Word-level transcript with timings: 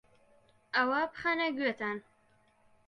ئەوە 0.75 1.01
بخەنە 1.11 1.47
گوێتان 1.55 1.97